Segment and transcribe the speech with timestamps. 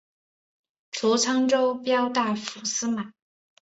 [0.91, 3.13] 除沧州骠大府司马。